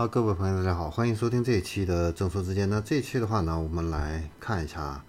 [0.00, 2.70] 好，各位朋友，大家好，欢迎收听这一期的正说之间。
[2.70, 5.04] 那这一期的话呢，我们来看一下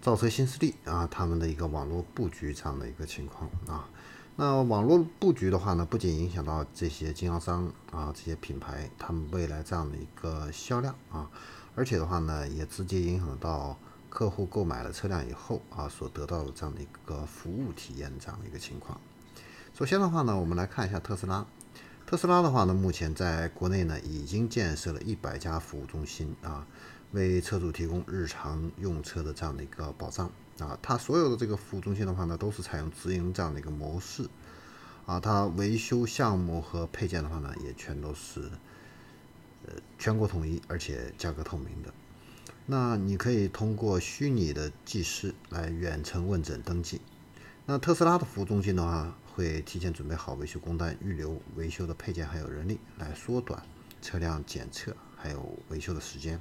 [0.00, 3.88] 造车新势力啊，他们的一个网络布局这样的一个情况啊。
[4.36, 11.28] 那网络布局的话呢，不仅影响到这些经销商啊，这些品牌他们未来这样的一个销量啊，
[11.74, 13.76] 而且的话呢，也直接影响到
[14.08, 19.00] 客户购买了车辆以后啊，所得到的这样的一个服务体验这样的一个情况。
[19.74, 21.44] 首先的话呢，我们来看一下特斯拉。
[22.12, 26.66] 特斯拉的话呢，目前在国内呢已经建设了一百家服务中心啊，
[27.12, 30.78] 为车主提供日常用车的这样的一个保障啊。
[30.82, 34.28] 它所有的这个服务中心的话呢，都是采用直营这样的一个模式
[35.06, 35.18] 啊。
[35.18, 38.42] 它维修项目和配件的话呢，也全都是
[39.66, 41.94] 呃全国统一，而且价格透明的。
[42.66, 47.00] 那你可以通过虚拟的技师来远程问诊登记。
[47.64, 53.62] 那特斯拉的服务中心的话，会提前准备好维修工单，预留维修的配件还有人力，来缩短
[54.02, 56.40] 车辆检测还有维修的时间。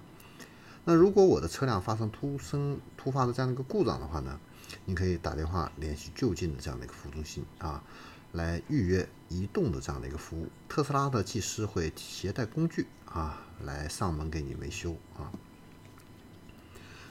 [0.84, 4.40] 那如果我的车辆发生突生突发的这样的一个故障的话呢，
[4.86, 7.84] 你可以打电话联系就近的这样的一个服务中心啊，
[8.32, 10.48] 来预约移动的这样的一个服务。
[10.68, 15.32] 特斯拉的技师会携带工具啊，来上门给你维修啊。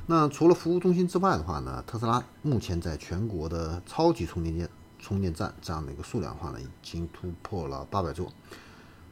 [0.06, 4.68] 那除了服务中心之外的话呢，特斯拉目前在全国的超级充电站。
[5.00, 8.30] 充电站这样的一个数量的话呢，已经突破了八百座，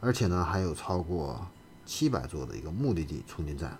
[0.01, 1.49] 而且呢还有超过
[1.87, 3.77] 七百座的一个目的地充电站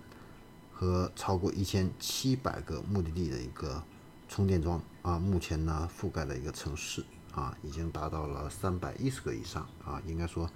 [0.73, 3.83] 和超过一千七百个目的地的一个
[4.27, 10.49] 充电桩啊，目前呢覆盖的一个城市啊，已经达到了三百一十个以上啊，应该说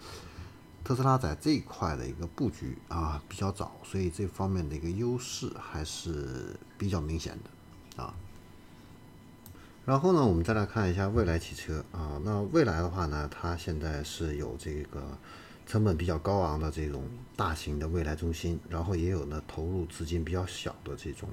[0.84, 8.14] 特斯拉在这一块的一个布局啊比较早，所以这方面的一个优势还是比较明显的啊。
[9.86, 12.18] 然后呢，我们再来看一下蔚来汽车啊。
[12.24, 15.02] 那蔚来的话呢，它现在是有这个
[15.66, 17.04] 成本比较高昂的这种
[17.36, 21.28] 大型的蔚来中心，然后也有呢投入资金比较小的这种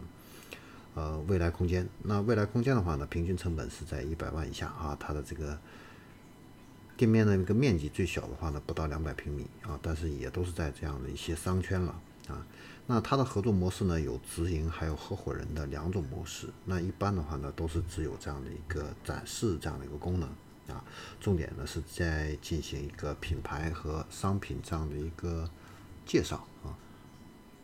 [0.94, 1.88] 呃蔚来空间。
[2.02, 4.96] 那蔚来空间的话呢，平均成本是在一百万以下啊。
[4.98, 5.56] 它的这个
[6.96, 11.94] 店面的一个面积最小的话呢，不到两百平米啊，但是也都是在这样的一些商圈了
[12.30, 12.46] 啊。
[12.86, 16.48] 那它的合作模式呢，有直营还有合伙人的两种模式。
[16.64, 20.28] 那一般的话呢，都是只有这样的一个展示这样的一个功能
[20.74, 20.82] 啊。
[21.20, 25.48] 重点呢是在进行一个品牌和商品这样的一个
[26.04, 26.74] 介绍啊。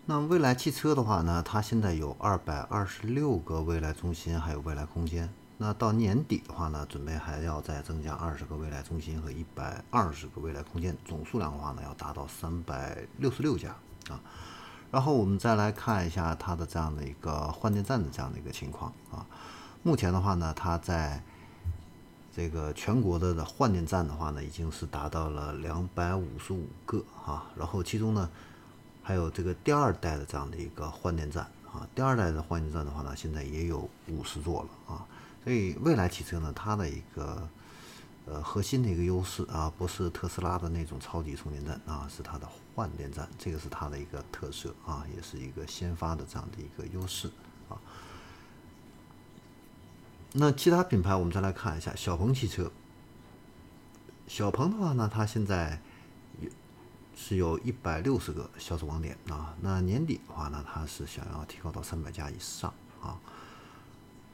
[0.04, 5.28] 那未来汽车的话呢，它现在有二百二十六个未来中心，还有未来空间。
[5.58, 13.74] 那到年底的话呢，准备还要再增加二十个未来中心和一百二十个未来空间，总数量的话呢，要达到三百六十六家
[14.08, 14.20] 啊。
[14.90, 19.26] 然后我们再来看一下它的这样的一个换电站的这样的一个情况啊。
[19.82, 21.22] 目前的话呢，它在
[22.34, 27.44] 这个全国的换电站的话呢，已经是达到了两百五十五个啊。
[27.56, 28.30] 然后其中呢，
[29.02, 31.86] 还有这个第二代的这样的一个换电站啊。
[31.94, 35.06] 第二代的换电站的话呢，现在也有五十座了啊。
[35.44, 37.48] 所以未来汽车呢，它的一个。
[38.28, 47.30] 呃，核心的一个优势啊，不是特斯拉的那种超级充电站啊，是它的换电站，这个是它的一个特色啊，也是一个先发的这样的一个优势
[47.68, 47.78] 啊。
[50.32, 52.70] 那其他品牌我们再来看一下，小鹏汽车。
[54.26, 55.80] 小鹏的话呢，它现在
[56.40, 56.50] 有
[57.14, 63.20] 是有一百六十个销售网点啊，那年底的话呢，它是想要提高到三百家以上啊。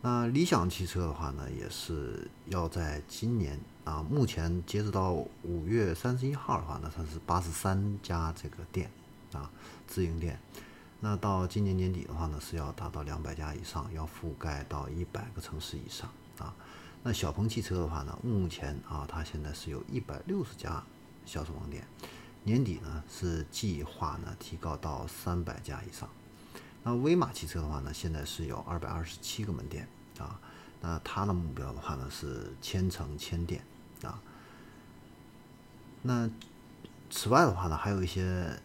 [0.04, 8.90] 那理想汽车的话呢，也是要在今年啊，目前截止到五月三十一号的话呢，它是八十三家这个店
[9.32, 9.48] 啊，
[9.86, 10.36] 自营店。
[10.98, 16.52] 那到今年年底的话呢，是要达到两百家以上，要覆盖到一百个城市以上啊。
[17.04, 20.82] 那小鹏汽车的话呢，目前啊，它现在是有一百六十家
[21.24, 21.86] 销售网点，
[22.42, 26.08] 年底呢是计划呢提高到三百家以上。
[26.82, 29.88] 那威马汽车的话呢，现在是有二百二十七个门店
[30.18, 30.38] 啊。
[30.80, 33.62] 那它的目标的话呢是千城千店
[34.02, 34.20] 啊。
[36.02, 36.28] 那
[37.08, 38.60] 此外的话呢，还有一些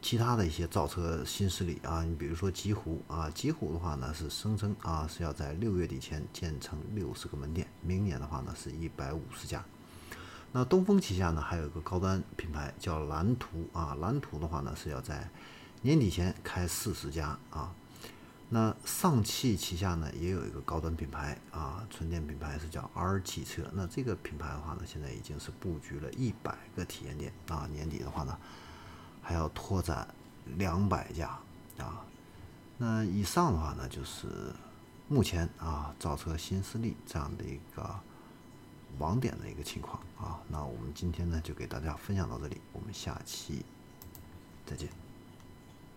[0.00, 2.02] 其他的一些造车新势力啊。
[2.04, 9.62] 你比如说极狐啊，极狐的话呢是声称啊是要在六月底前建成六十个门店，明年的话呢是一百五十家。
[10.52, 15.28] 那东风旗下呢还有一个高端品牌叫蓝图啊，蓝图的话呢是要在
[15.82, 17.72] 年底前开四十家啊，
[18.48, 23.62] 那上汽旗下呢也有一个高端品牌啊，纯电品牌是叫 R 汽车。
[23.72, 28.36] 那这个品牌的话呢，现在已经是布局了一百个体验店啊，年底的话呢
[29.22, 30.08] 还要拓展
[30.56, 31.38] 两百家
[31.78, 32.04] 啊。
[32.76, 34.26] 那以上的话呢，就是
[35.06, 37.94] 目前啊造车新势力这样的一个
[38.98, 40.40] 网点的一个情况啊。
[40.48, 43.64] 那我们今天呢就给大家分享到这里，我们下期。
[44.66, 45.07] 再见。